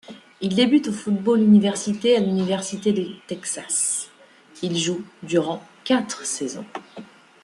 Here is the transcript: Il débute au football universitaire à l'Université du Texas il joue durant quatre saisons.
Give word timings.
Il 0.41 0.55
débute 0.55 0.87
au 0.87 0.91
football 0.93 1.41
universitaire 1.43 2.19
à 2.19 2.25
l'Université 2.25 2.91
du 2.91 3.19
Texas 3.27 4.09
il 4.63 4.75
joue 4.75 5.03
durant 5.21 5.63
quatre 5.83 6.25
saisons. 6.25 6.65